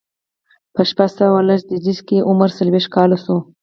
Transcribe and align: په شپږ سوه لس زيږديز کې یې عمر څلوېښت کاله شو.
په 0.73 0.81
شپږ 0.89 1.09
سوه 1.19 1.39
لس 1.47 1.61
زيږديز 1.69 1.99
کې 2.07 2.15
یې 2.19 2.25
عمر 2.29 2.49
څلوېښت 2.57 2.89
کاله 2.95 3.17
شو. 3.23 3.37